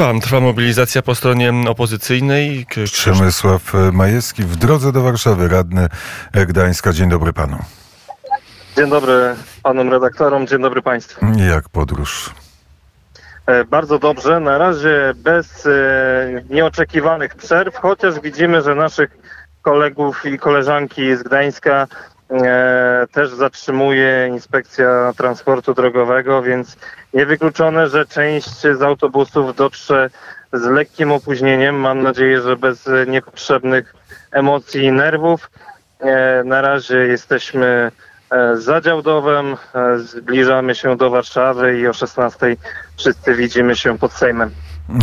Trwa, 0.00 0.20
trwa 0.20 0.40
mobilizacja 0.40 1.02
po 1.02 1.14
stronie 1.14 1.52
opozycyjnej. 1.68 2.66
Przemysław 2.84 3.72
Majewski 3.92 4.42
w 4.42 4.56
drodze 4.56 4.92
do 4.92 5.02
Warszawy, 5.02 5.48
radny 5.48 5.88
Gdańska. 6.46 6.92
Dzień 6.92 7.10
dobry 7.10 7.32
panu. 7.32 7.58
Dzień 8.76 8.90
dobry 8.90 9.34
panom 9.62 9.90
redaktorom, 9.90 10.46
dzień 10.46 10.62
dobry 10.62 10.82
państwu. 10.82 11.26
Jak 11.50 11.68
podróż? 11.68 12.30
E, 13.46 13.64
bardzo 13.64 13.98
dobrze, 13.98 14.40
na 14.40 14.58
razie 14.58 15.12
bez 15.16 15.66
e, 15.66 15.70
nieoczekiwanych 16.50 17.34
przerw, 17.34 17.76
chociaż 17.76 18.20
widzimy, 18.20 18.62
że 18.62 18.74
naszych 18.74 19.10
kolegów 19.62 20.26
i 20.26 20.38
koleżanki 20.38 21.16
z 21.16 21.22
Gdańska 21.22 21.86
też 23.12 23.30
zatrzymuje 23.30 24.28
inspekcja 24.28 25.12
transportu 25.16 25.74
drogowego, 25.74 26.42
więc 26.42 26.76
niewykluczone, 27.14 27.88
że 27.88 28.06
część 28.06 28.60
z 28.60 28.82
autobusów 28.82 29.56
dotrze 29.56 30.10
z 30.52 30.64
lekkim 30.64 31.12
opóźnieniem. 31.12 31.74
Mam 31.74 32.02
nadzieję, 32.02 32.42
że 32.42 32.56
bez 32.56 32.88
niepotrzebnych 33.06 33.94
emocji 34.32 34.84
i 34.84 34.92
nerwów. 34.92 35.50
E, 36.00 36.44
na 36.44 36.60
razie 36.60 36.96
jesteśmy 36.96 37.92
e, 38.30 38.56
za 38.56 38.80
Działdowem, 38.80 39.56
e, 39.74 39.98
zbliżamy 39.98 40.74
się 40.74 40.96
do 40.96 41.10
Warszawy 41.10 41.78
i 41.80 41.86
o 41.86 41.92
16 41.92 42.56
wszyscy 42.98 43.34
widzimy 43.34 43.76
się 43.76 43.98
pod 43.98 44.12
Sejmem. 44.12 44.50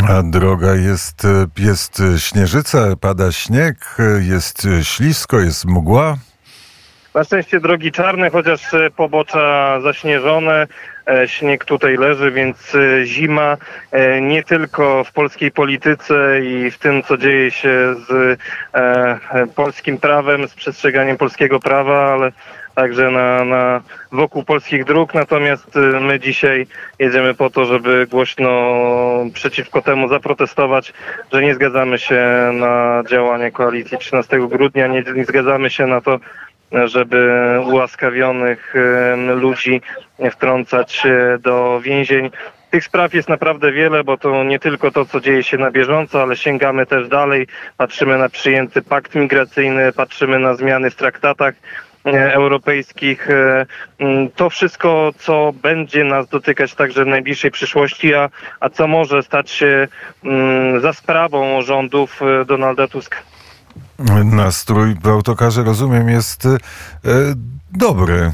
A 0.09 0.23
droga 0.23 0.73
jest, 0.73 1.27
jest 1.57 2.01
śnieżyca, 2.17 2.95
pada 3.01 3.31
śnieg, 3.31 3.77
jest 4.19 4.67
ślisko, 4.83 5.39
jest 5.39 5.65
mgła. 5.65 6.17
Na 7.15 7.23
szczęście 7.23 7.59
drogi 7.59 7.91
czarne, 7.91 8.29
chociaż 8.29 8.73
e, 8.73 8.89
pobocza 8.89 9.79
zaśnieżone, 9.81 10.67
e, 11.07 11.27
śnieg 11.27 11.65
tutaj 11.65 11.97
leży, 11.97 12.31
więc 12.31 12.75
e, 12.75 13.05
zima 13.05 13.57
nie 14.21 14.43
tylko 14.43 15.03
w 15.03 15.11
polskiej 15.11 15.51
polityce 15.51 16.39
i 16.43 16.71
w 16.71 16.77
tym, 16.77 17.03
co 17.03 17.17
dzieje 17.17 17.51
się 17.51 17.95
z 18.07 18.39
polskim 19.55 19.97
prawem, 19.97 20.47
z 20.47 20.53
przestrzeganiem 20.53 21.17
polskiego 21.17 21.59
prawa, 21.59 22.13
ale 22.13 22.31
także 22.75 23.11
na, 23.11 23.45
na 23.45 23.81
wokół 24.11 24.43
polskich 24.43 24.83
dróg. 24.83 25.13
Natomiast 25.13 25.75
my 26.01 26.19
dzisiaj 26.19 26.67
jedziemy 26.99 27.33
po 27.33 27.49
to, 27.49 27.65
żeby 27.65 28.07
głośno 28.07 28.49
przeciwko 29.33 29.81
temu 29.81 30.07
zaprotestować, 30.07 30.93
że 31.33 31.41
nie 31.41 31.55
zgadzamy 31.55 31.97
się 31.97 32.23
na 32.53 33.03
działanie 33.09 33.51
koalicji 33.51 33.97
13 33.97 34.47
grudnia, 34.47 34.87
nie, 34.87 35.03
nie 35.15 35.25
zgadzamy 35.25 35.69
się 35.69 35.87
na 35.87 36.01
to, 36.01 36.19
żeby 36.85 37.41
ułaskawionych 37.65 38.73
ludzi 39.35 39.81
wtrącać 40.31 41.03
do 41.39 41.81
więzień. 41.81 42.29
Tych 42.71 42.85
spraw 42.85 43.13
jest 43.13 43.29
naprawdę 43.29 43.71
wiele, 43.71 44.03
bo 44.03 44.17
to 44.17 44.43
nie 44.43 44.59
tylko 44.59 44.91
to, 44.91 45.05
co 45.05 45.19
dzieje 45.19 45.43
się 45.43 45.57
na 45.57 45.71
bieżąco, 45.71 46.21
ale 46.21 46.35
sięgamy 46.35 46.85
też 46.85 47.07
dalej. 47.07 47.47
Patrzymy 47.77 48.17
na 48.17 48.29
przyjęty 48.29 48.81
pakt 48.81 49.15
migracyjny, 49.15 49.93
patrzymy 49.93 50.39
na 50.39 50.55
zmiany 50.55 50.89
w 50.91 50.95
traktatach 50.95 51.55
e, 52.05 52.33
europejskich. 52.33 53.29
E, 53.29 53.65
to 54.35 54.49
wszystko, 54.49 55.11
co 55.17 55.53
będzie 55.61 56.03
nas 56.03 56.27
dotykać 56.27 56.75
także 56.75 57.03
w 57.03 57.07
najbliższej 57.07 57.51
przyszłości, 57.51 58.13
a, 58.13 58.29
a 58.59 58.69
co 58.69 58.87
może 58.87 59.23
stać 59.23 59.51
się 59.51 59.87
za 60.81 60.93
sprawą 60.93 61.61
rządów 61.61 62.21
e, 62.21 62.45
Donalda 62.45 62.87
Tuska. 62.87 63.17
Nastrój 64.25 64.95
w 65.03 65.07
autokarze, 65.07 65.63
rozumiem, 65.63 66.09
jest 66.09 66.45
e, 66.45 66.57
dobry. 67.71 68.31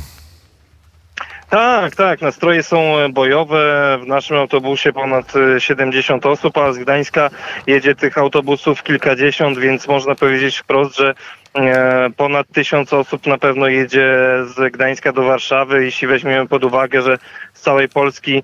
Tak, 1.53 1.95
tak, 1.95 2.21
nastroje 2.21 2.63
są 2.63 2.95
bojowe. 3.11 3.97
W 4.03 4.07
naszym 4.07 4.37
autobusie 4.37 4.93
ponad 4.93 5.33
70 5.59 6.25
osób, 6.25 6.57
a 6.57 6.73
z 6.73 6.77
Gdańska 6.77 7.29
jedzie 7.67 7.95
tych 7.95 8.17
autobusów 8.17 8.83
kilkadziesiąt, 8.83 9.59
więc 9.59 9.87
można 9.87 10.15
powiedzieć 10.15 10.57
wprost, 10.57 10.97
że 10.97 11.13
e, 11.55 12.09
ponad 12.17 12.47
tysiąc 12.53 12.93
osób 12.93 13.27
na 13.27 13.37
pewno 13.37 13.67
jedzie 13.67 14.17
z 14.45 14.73
Gdańska 14.73 15.11
do 15.11 15.23
Warszawy. 15.23 15.85
Jeśli 15.85 16.07
weźmiemy 16.07 16.47
pod 16.47 16.63
uwagę, 16.63 17.01
że 17.01 17.17
z 17.53 17.61
całej 17.61 17.89
Polski 17.89 18.43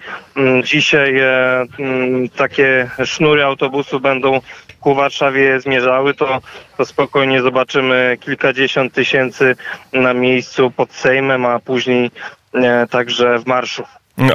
dzisiaj 0.63 1.19
e, 1.19 1.65
takie 2.35 2.89
sznury 3.05 3.43
autobusu 3.43 3.99
będą 3.99 4.41
ku 4.79 4.95
Warszawie 4.95 5.61
zmierzały, 5.61 6.13
to, 6.13 6.41
to 6.77 6.85
spokojnie 6.85 7.41
zobaczymy 7.41 8.17
kilkadziesiąt 8.21 8.93
tysięcy 8.93 9.55
na 9.93 10.13
miejscu 10.13 10.71
pod 10.71 10.93
Sejmem, 10.93 11.45
a 11.45 11.59
później 11.59 12.11
e, 12.53 12.87
także 12.87 13.39
w 13.39 13.47
marszu. 13.47 13.83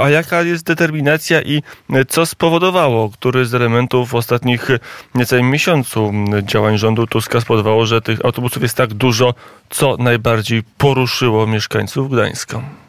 A 0.03 0.11
jaka 0.11 0.43
jest 0.43 0.65
determinacja 0.65 1.43
i 1.43 1.63
co 2.09 2.27
spowodowało, 2.27 3.11
który 3.11 3.47
z 3.47 3.55
elementów 3.55 4.11
w 4.11 4.15
ostatnich 4.15 4.69
niecałym 5.15 5.51
miesiącu 5.51 6.13
działań 6.43 6.79
rządu 6.79 7.07
Tuska 7.07 7.41
spowodowało, 7.41 7.87
że 7.87 8.01
tych 8.01 8.25
autobusów 8.25 8.63
jest 8.63 8.77
tak 8.77 8.95
dużo, 8.95 9.35
co 9.71 9.97
najbardziej 9.97 10.63
poruszyło 10.79 11.47
mieszkańców 11.47 12.11
Gdańska? 12.11 12.84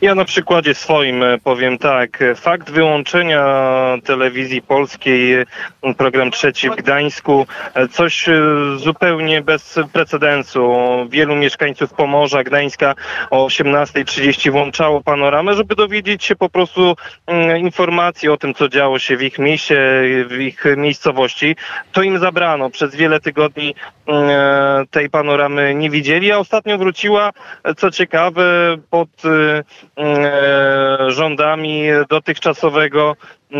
Ja 0.00 0.14
na 0.14 0.24
przykładzie 0.24 0.74
swoim 0.74 1.22
e, 1.22 1.38
powiem 1.38 1.78
tak. 1.78 2.24
Fakt 2.36 2.70
wyłączenia 2.70 3.44
telewizji 4.04 4.62
polskiej, 4.62 5.34
e, 5.34 5.94
program 5.98 6.30
trzeci 6.30 6.70
w 6.70 6.76
Gdańsku, 6.76 7.46
e, 7.74 7.88
coś 7.88 8.26
zupełnie 8.76 9.42
bez 9.42 9.78
precedensu. 9.92 10.72
Wielu 11.10 11.36
mieszkańców 11.36 11.92
Pomorza, 11.92 12.44
Gdańska 12.44 12.94
o 13.30 13.46
18.30 13.46 14.50
włączało 14.50 15.00
panoramę, 15.00 15.54
żeby 15.54 15.74
dowiedzieć 15.74 16.24
się 16.24 16.36
po 16.36 16.48
prostu 16.48 16.96
mm, 17.26 17.58
informacji 17.58 18.28
o 18.28 18.36
tym, 18.36 18.54
co 18.54 18.68
działo 18.68 18.98
się 18.98 19.16
w 19.16 19.22
ich 19.22 19.38
mieście, 19.38 19.80
w 20.28 20.40
ich 20.40 20.64
miejscowości. 20.76 21.56
To 21.92 22.02
im 22.02 22.18
zabrano. 22.18 22.70
Przez 22.70 22.96
wiele 22.96 23.20
tygodni 23.20 23.74
mm, 24.06 24.30
tej 24.86 25.10
panoramy 25.10 25.74
nie 25.74 25.90
widzieli, 25.90 26.32
a 26.32 26.38
ostatnio 26.38 26.78
wróciła, 26.78 27.30
co 27.76 27.90
ciekawe, 27.90 28.76
pod 28.90 29.08
E, 29.24 29.59
rządami 31.08 31.82
dotychczasowego 32.08 33.16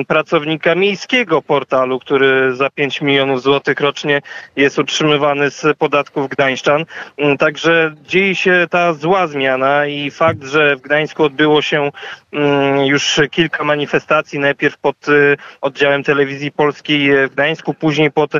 pracownika 0.08 0.74
miejskiego 0.74 1.42
portalu, 1.42 1.98
który 1.98 2.56
za 2.56 2.70
5 2.70 3.00
milionów 3.00 3.42
złotych 3.42 3.80
rocznie 3.80 4.22
jest 4.56 4.78
utrzymywany 4.78 5.50
z 5.50 5.76
podatków 5.78 6.28
gdańszczan. 6.28 6.84
Mm, 7.16 7.38
także 7.38 7.94
dzieje 8.02 8.34
się 8.34 8.66
ta 8.70 8.92
zła 8.92 9.26
zmiana 9.26 9.86
i 9.86 10.10
fakt, 10.10 10.44
że 10.44 10.76
w 10.76 10.80
Gdańsku 10.80 11.24
odbyło 11.24 11.62
się 11.62 11.90
mm, 12.32 12.86
już 12.86 13.20
kilka 13.30 13.64
manifestacji, 13.64 14.38
najpierw 14.38 14.78
pod 14.78 15.08
y, 15.08 15.36
oddziałem 15.60 16.04
telewizji 16.04 16.52
polskiej 16.52 17.28
w 17.28 17.32
Gdańsku, 17.32 17.74
później 17.74 18.10
pod 18.10 18.32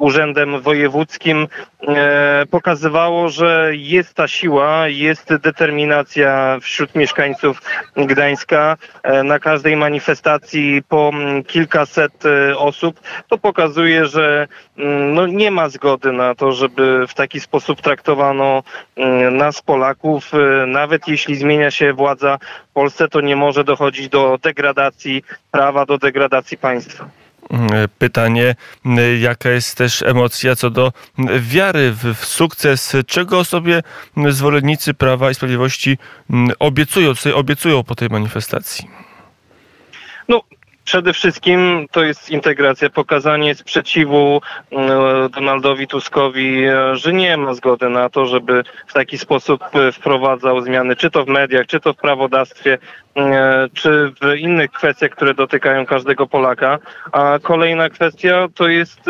urzędem 0.00 0.60
wojewódzkim, 0.60 1.48
e, 1.88 2.46
pokazywało, 2.50 3.28
że 3.28 3.70
jest 3.72 4.14
ta 4.14 4.28
siła, 4.28 4.88
jest 4.88 5.34
determinacja 5.34 6.58
wśród 6.60 6.94
mieszkańców 6.94 7.62
Gdańska. 7.96 8.76
E, 9.02 9.22
na 9.22 9.38
każdej 9.38 9.76
manifestacji 9.76 10.82
po 10.88 10.97
po 10.98 11.10
mm, 11.14 11.44
kilkaset 11.44 12.24
e, 12.26 12.58
osób, 12.58 13.00
to 13.28 13.38
pokazuje, 13.38 14.06
że 14.06 14.48
mm, 14.78 15.14
no, 15.14 15.26
nie 15.26 15.50
ma 15.50 15.68
zgody 15.68 16.12
na 16.12 16.34
to, 16.34 16.52
żeby 16.52 17.06
w 17.08 17.14
taki 17.14 17.40
sposób 17.40 17.80
traktowano 17.82 18.62
mm, 18.96 19.36
nas, 19.36 19.62
Polaków. 19.62 20.30
E, 20.34 20.66
nawet 20.66 21.08
jeśli 21.08 21.36
zmienia 21.36 21.70
się 21.70 21.92
władza 21.92 22.38
w 22.70 22.72
Polsce, 22.72 23.08
to 23.08 23.20
nie 23.20 23.36
może 23.36 23.64
dochodzić 23.64 24.08
do 24.08 24.38
degradacji 24.42 25.22
prawa, 25.50 25.86
do 25.86 25.98
degradacji 25.98 26.58
państwa 26.58 27.08
pytanie, 27.98 28.54
jaka 29.20 29.50
jest 29.50 29.78
też 29.78 30.02
emocja 30.02 30.56
co 30.56 30.70
do 30.70 30.92
wiary 31.40 31.92
w, 31.92 32.24
sukces, 32.24 32.96
czego 33.06 33.44
sobie 33.44 33.82
zwolennicy 34.28 34.94
Prawa 34.94 35.30
i 35.30 35.34
Sprawiedliwości 35.34 35.98
obiecują, 36.58 37.14
co 37.14 37.36
obiecują 37.36 37.84
po 37.84 37.94
tej 37.94 38.08
manifestacji? 38.08 38.88
No, 40.28 40.42
Przede 40.88 41.12
wszystkim 41.12 41.86
to 41.90 42.04
jest 42.04 42.30
integracja, 42.30 42.90
pokazanie 42.90 43.54
sprzeciwu 43.54 44.40
mm, 44.70 44.90
Donaldowi 45.30 45.86
Tuskowi, 45.86 46.64
e, 46.64 46.96
że 46.96 47.12
nie 47.12 47.36
ma 47.36 47.54
zgody 47.54 47.88
na 47.88 48.08
to, 48.08 48.26
żeby 48.26 48.64
w 48.86 48.92
taki 48.92 49.18
sposób 49.18 49.62
e, 49.72 49.92
wprowadzał 49.92 50.60
zmiany, 50.60 50.96
czy 50.96 51.10
to 51.10 51.24
w 51.24 51.28
mediach, 51.28 51.66
czy 51.66 51.80
to 51.80 51.92
w 51.92 51.96
prawodawstwie, 51.96 52.78
E, 53.18 53.68
czy 53.74 54.12
w 54.20 54.36
innych 54.36 54.70
kwestiach, 54.70 55.10
które 55.10 55.34
dotykają 55.34 55.86
każdego 55.86 56.26
Polaka. 56.26 56.78
A 57.12 57.38
kolejna 57.42 57.90
kwestia 57.90 58.48
to 58.54 58.68
jest 58.68 59.00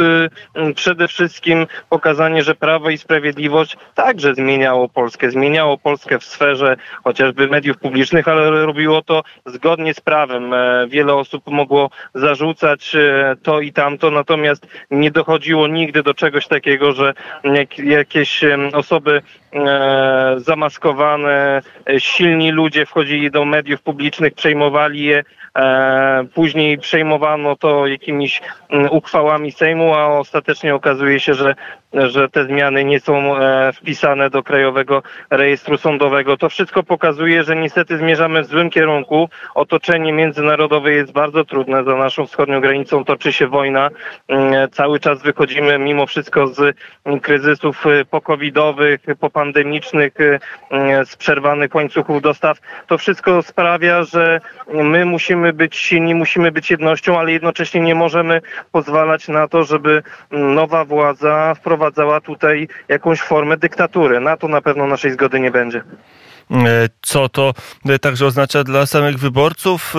przede 0.75 1.08
wszystkim 1.08 1.67
pokazanie, 1.88 2.43
że 2.43 2.55
Prawo 2.55 2.91
i 2.91 2.99
Sprawiedliwość 2.99 3.76
także 3.94 4.35
zmieniało 4.35 4.88
Polskę. 4.88 5.31
Zmieniało 5.31 5.79
Polskę 5.79 6.19
w 6.19 6.25
sferze 6.25 6.76
chociażby 7.05 7.49
mediów 7.49 7.79
publicznych, 7.79 8.29
ale 8.29 8.50
robiło 8.50 9.02
to 9.02 9.23
zgodnie 9.47 9.94
z 9.94 10.00
prawem. 10.00 10.55
Wiele 10.88 11.14
osób 11.14 11.47
mogło 11.47 11.68
mogło 11.69 11.91
zarzucać 12.15 12.94
e, 12.94 13.37
to 13.43 13.61
i 13.61 13.73
tamto, 13.73 14.11
natomiast 14.11 14.67
nie 14.91 15.11
dochodziło 15.11 15.69
nigdy 15.69 16.03
do 16.03 16.15
czegoś 16.15 16.47
takiego, 16.47 16.93
że 16.93 17.15
jak, 17.44 17.79
jakieś 17.79 18.44
osoby 18.73 19.23
e, 19.53 20.35
zamaskowane, 20.37 21.62
e, 21.91 22.00
silni 22.00 22.53
ludzie 22.53 22.87
wchodzili 22.87 23.31
do 23.31 23.44
mediów 23.44 23.82
publicznych, 23.82 24.35
przejmowali 24.35 25.05
je, 25.05 25.25
później 26.35 26.79
przejmowano 26.79 27.56
to 27.56 27.87
jakimiś 27.87 28.43
uchwałami 28.91 29.53
Sejmu, 29.53 29.94
a 29.94 30.06
ostatecznie 30.06 30.75
okazuje 30.75 31.21
się, 31.21 31.35
że, 31.35 31.55
że 31.93 32.29
te 32.29 32.44
zmiany 32.44 32.85
nie 32.85 33.00
są 33.00 33.35
wpisane 33.75 34.31
do 34.31 34.43
Krajowego 34.43 35.03
Rejestru 35.31 35.79
Sądowego. 35.79 36.37
To 36.37 36.49
wszystko 36.49 36.82
pokazuje, 36.82 37.44
że 37.44 37.56
niestety 37.56 37.99
zmierzamy 37.99 38.43
w 38.43 38.47
złym 38.47 38.71
kierunku. 38.71 39.29
Otoczenie 39.55 40.12
międzynarodowe 40.12 40.93
jest 40.93 41.12
bardzo 41.12 41.44
trudne. 41.44 41.57
Za 41.66 41.96
naszą 41.96 42.26
wschodnią 42.26 42.60
granicą 42.60 43.05
toczy 43.05 43.32
się 43.32 43.46
wojna. 43.46 43.90
Mm, 44.28 44.70
Cały 44.70 45.00
czas 45.00 45.22
wychodzimy 45.22 45.78
mimo 45.78 46.06
wszystko 46.06 46.46
z 46.46 46.76
mm, 47.05 47.20
kryzysów 47.20 47.87
e, 47.87 48.05
pokowidowych, 48.05 49.00
popandemicznych, 49.20 50.12
e, 50.20 50.38
mm, 50.70 51.06
z 51.06 51.16
przerwanych 51.16 51.75
łańcuchów 51.75 52.22
dostaw. 52.22 52.58
To 52.87 52.99
wszystko 52.99 53.43
sprawia, 53.43 54.05
że 54.05 54.40
my 54.72 55.05
musimy 55.05 55.52
być 55.52 55.76
silni, 55.76 56.14
musimy 56.14 56.52
być 56.52 56.70
jednością, 56.70 57.19
ale 57.19 57.32
jednocześnie 57.32 57.81
nie 57.81 57.94
możemy 57.94 58.40
pozwalać 58.72 59.28
na 59.28 59.49
to, 59.49 59.64
żeby 59.64 60.02
nowa 60.31 60.84
władza 60.84 61.54
wprowadzała 61.54 62.20
tutaj 62.20 62.69
jakąś 62.88 63.20
formę 63.20 63.56
dyktatury. 63.56 64.20
Na 64.20 64.37
to 64.37 64.49
na 64.49 64.61
pewno 64.61 64.87
naszej 64.87 65.11
zgody 65.11 65.40
nie 65.40 65.50
będzie. 65.50 65.82
Co 67.03 67.29
to 67.29 67.55
także 68.00 68.27
oznacza 68.27 68.65
dla 68.65 68.87
samych 68.87 69.19
wyborców? 69.19 69.95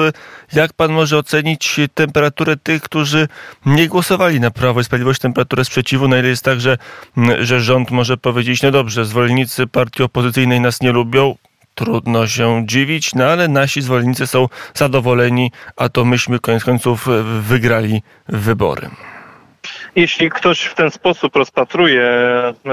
Jak 0.53 0.73
pan 0.73 0.91
może 0.91 1.17
ocenić 1.17 1.79
temperaturę 1.93 2.57
tych, 2.57 2.81
którzy 2.81 3.27
nie 3.65 3.87
głosowali 3.87 4.39
na 4.39 4.51
Prawo 4.51 4.81
i 4.81 4.83
Sprawiedliwość, 4.83 5.21
temperaturę 5.21 5.65
sprzeciwu? 5.65 6.07
Na 6.07 6.19
ile 6.19 6.27
jest 6.27 6.43
tak, 6.43 6.61
że, 6.61 6.77
że 7.39 7.61
rząd 7.61 7.91
może 7.91 8.17
powiedzieć, 8.17 8.61
no 8.61 8.71
dobrze, 8.71 9.05
zwolennicy 9.05 9.67
partii 9.67 10.03
opozycyjnej 10.03 10.61
nas 10.61 10.81
nie 10.81 10.91
lubią, 10.91 11.35
trudno 11.75 12.27
się 12.27 12.63
dziwić, 12.65 13.15
no 13.15 13.25
ale 13.25 13.47
nasi 13.47 13.81
zwolennicy 13.81 14.27
są 14.27 14.47
zadowoleni, 14.73 15.51
a 15.77 15.89
to 15.89 16.05
myśmy 16.05 16.39
koniec 16.39 16.63
końców 16.63 17.07
wygrali 17.41 18.01
wybory. 18.27 18.89
Jeśli 19.95 20.29
ktoś 20.29 20.61
w 20.61 20.75
ten 20.75 20.91
sposób 20.91 21.35
rozpatruje, 21.35 22.09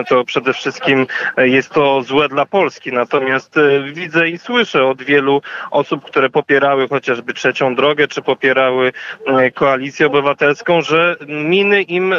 to 0.08 0.24
przede 0.24 0.52
wszystkim 0.52 1.06
jest 1.36 1.70
to 1.70 2.02
złe 2.02 2.28
dla 2.28 2.46
Polski. 2.46 2.92
Natomiast 2.92 3.56
e, 3.56 3.82
widzę 3.92 4.28
i 4.28 4.38
słyszę 4.38 4.84
od 4.84 5.02
wielu 5.02 5.42
osób, 5.70 6.04
które 6.04 6.30
popierały 6.30 6.88
chociażby 6.88 7.34
trzecią 7.34 7.74
drogę, 7.74 8.08
czy 8.08 8.22
popierały 8.22 8.92
e, 9.26 9.50
koalicję 9.50 10.06
obywatelską, 10.06 10.82
że 10.82 11.16
miny 11.26 11.82
im 11.82 12.12
e, 12.12 12.16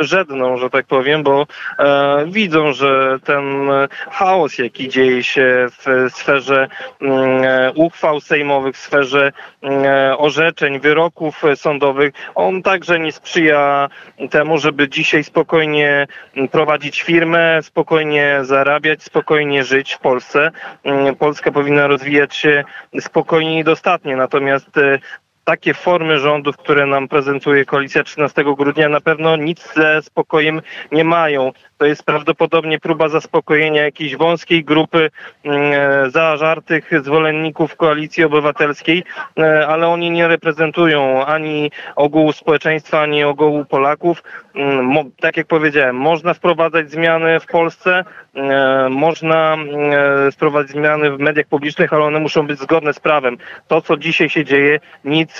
żedną, 0.00 0.56
że 0.56 0.70
tak 0.70 0.86
powiem, 0.86 1.22
bo 1.22 1.46
e, 1.78 2.26
widzą, 2.26 2.72
że 2.72 3.18
ten 3.24 3.70
e, 3.70 3.88
chaos, 4.10 4.58
jaki 4.58 4.88
dzieje 4.88 5.22
się 5.22 5.66
w 5.70 6.12
sferze 6.12 6.68
mm, 7.00 7.44
e, 7.44 7.72
uchwał 7.72 8.20
sejmowych, 8.20 8.76
w 8.76 8.78
sferze 8.78 9.32
e, 9.62 10.18
orzeczeń, 10.18 10.80
wyroków 10.80 11.44
e, 11.44 11.56
sądowych, 11.56 12.12
on 12.34 12.62
także 12.62 12.98
nie 12.98 13.12
sprzyja 13.12 13.88
temu, 14.28 14.58
żeby 14.58 14.88
dzisiaj 14.88 15.24
spokojnie 15.24 16.06
prowadzić 16.50 17.02
firmę, 17.02 17.62
spokojnie 17.62 18.38
zarabiać, 18.42 19.02
spokojnie 19.02 19.64
żyć 19.64 19.92
w 19.92 19.98
Polsce. 19.98 20.50
Mm, 20.84 21.16
Polska 21.16 21.52
powinna 21.52 21.86
rozwijać 21.86 22.36
się 22.36 22.64
spokojnie 23.00 23.58
i 23.58 23.64
dostatnie, 23.64 24.16
natomiast 24.16 24.78
e, 24.78 24.98
takie 25.44 25.74
formy 25.74 26.18
rządów, 26.18 26.56
które 26.56 26.86
nam 26.86 27.08
prezentuje 27.08 27.64
koalicja 27.64 28.04
13 28.04 28.44
grudnia, 28.44 28.88
na 28.88 29.00
pewno 29.00 29.36
nic 29.36 29.74
ze 29.74 30.02
spokojem 30.02 30.62
nie 30.92 31.04
mają. 31.04 31.52
To 31.82 31.86
jest 31.86 32.04
prawdopodobnie 32.04 32.78
próba 32.78 33.08
zaspokojenia 33.08 33.82
jakiejś 33.82 34.16
wąskiej 34.16 34.64
grupy 34.64 35.10
mm, 35.44 35.72
e, 35.72 36.10
zażartych 36.10 36.90
zwolenników 37.04 37.76
koalicji 37.76 38.24
obywatelskiej, 38.24 39.04
e, 39.38 39.66
ale 39.68 39.88
oni 39.88 40.10
nie 40.10 40.28
reprezentują 40.28 41.26
ani 41.26 41.70
ogółu 41.96 42.32
społeczeństwa, 42.32 43.00
ani 43.00 43.24
ogółu 43.24 43.64
Polaków. 43.64 44.22
Mm, 44.54 45.10
Tak 45.20 45.36
jak 45.36 45.46
powiedziałem, 45.46 45.96
można 45.96 46.34
wprowadzać 46.34 46.90
zmiany 46.90 47.40
w 47.40 47.46
Polsce, 47.46 48.04
e, 48.34 48.88
można 48.90 49.56
e, 49.56 50.30
wprowadzać 50.32 50.70
zmiany 50.70 51.10
w 51.10 51.18
mediach 51.18 51.46
publicznych, 51.46 51.92
ale 51.92 52.04
one 52.04 52.20
muszą 52.20 52.46
być 52.46 52.58
zgodne 52.58 52.92
z 52.94 53.00
prawem. 53.00 53.38
To, 53.68 53.80
co 53.80 53.96
dzisiaj 53.96 54.28
się 54.28 54.44
dzieje, 54.44 54.80
nic 55.04 55.38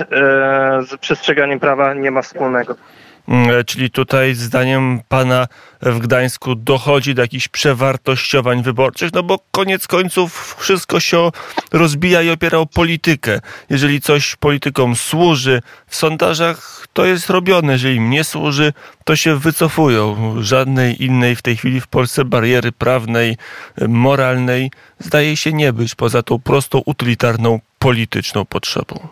z 0.87 0.97
przestrzeganiem 0.97 1.61
prawa 1.61 1.94
nie 1.94 2.11
ma 2.11 2.23
wspólnego. 2.23 2.75
Mm, 3.28 3.64
Czyli 3.64 3.90
tutaj 3.90 4.34
zdaniem 4.34 5.00
pana 5.08 5.46
w 5.82 5.98
Gdańsku 5.98 6.54
dochodzi 6.54 7.14
do 7.14 7.22
jakichś 7.22 7.48
przewartościowań 7.48 8.62
wyborczych, 8.62 9.12
no 9.12 9.22
bo 9.22 9.38
koniec 9.50 9.86
końców 9.86 10.56
wszystko 10.58 11.00
się 11.00 11.30
rozbija 11.72 12.22
i 12.22 12.30
opiera 12.30 12.58
o 12.58 12.66
politykę. 12.66 13.40
Jeżeli 13.70 14.00
coś 14.00 14.36
politykom 14.36 14.96
służy 14.96 15.62
w 15.86 15.96
sondażach, 15.96 16.86
to 16.92 17.04
jest 17.04 17.30
robione. 17.30 17.72
Jeżeli 17.72 17.96
im 17.96 18.10
nie 18.10 18.24
służy, 18.24 18.72
to 19.04 19.16
się 19.16 19.36
wycofują. 19.36 20.34
Żadnej 20.40 21.04
innej 21.04 21.36
w 21.36 21.42
tej 21.42 21.56
chwili 21.56 21.80
w 21.80 21.86
Polsce 21.86 22.24
bariery 22.24 22.72
prawnej, 22.72 23.36
moralnej 23.88 24.70
zdaje 24.98 25.36
się 25.36 25.52
nie 25.52 25.72
być, 25.72 25.94
poza 25.94 26.22
tą 26.22 26.38
prostą, 26.38 26.82
utylitarną, 26.86 27.60
polityczną 27.78 28.44
potrzebą. 28.44 29.08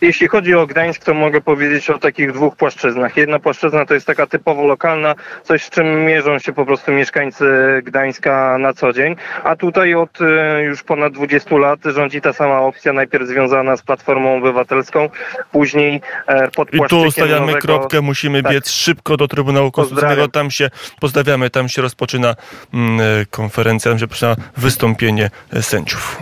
Jeśli 0.00 0.28
chodzi 0.28 0.54
o 0.54 0.66
Gdańsk, 0.66 1.04
to 1.04 1.14
mogę 1.14 1.40
powiedzieć 1.40 1.90
o 1.90 1.98
takich 1.98 2.32
dwóch 2.32 2.56
płaszczyznach. 2.56 3.16
Jedna 3.16 3.38
płaszczyzna 3.38 3.86
to 3.86 3.94
jest 3.94 4.06
taka 4.06 4.26
typowo 4.26 4.66
lokalna, 4.66 5.14
coś 5.44 5.62
z 5.64 5.70
czym 5.70 6.04
mierzą 6.04 6.38
się 6.38 6.52
po 6.52 6.66
prostu 6.66 6.92
mieszkańcy 6.92 7.44
Gdańska 7.84 8.58
na 8.58 8.72
co 8.72 8.92
dzień, 8.92 9.16
a 9.44 9.56
tutaj 9.56 9.94
od 9.94 10.20
e, 10.20 10.62
już 10.62 10.82
ponad 10.82 11.12
20 11.12 11.56
lat 11.56 11.80
rządzi 11.84 12.20
ta 12.20 12.32
sama 12.32 12.60
opcja, 12.60 12.92
najpierw 12.92 13.28
związana 13.28 13.76
z 13.76 13.82
Platformą 13.82 14.36
Obywatelską, 14.36 15.08
później 15.52 16.00
e, 16.26 16.50
pod 16.50 16.74
I 16.74 16.78
tu 16.88 17.10
stawiamy 17.10 17.40
nowego... 17.40 17.58
kropkę, 17.58 18.00
musimy 18.00 18.42
Tak. 18.42 18.52
biec 18.52 18.70
szybko 18.70 19.16
do 19.16 19.28
Trybunału 19.28 19.70
Konstytucyjnego. 19.70 20.28
Tam 20.28 20.50
się 20.50 20.70
pozdrawiamy, 21.00 21.50
tam 21.50 21.68
się 21.68 21.82
rozpoczyna 21.82 22.34
mm, 22.74 23.00
e, 23.00 23.26
konferencja, 23.30 23.90
tam 23.90 23.98
się 23.98 24.06
rozpoczyna 24.06 24.36
wystąpienie 24.56 25.30
e, 25.52 25.62
sędziów. 25.62 26.18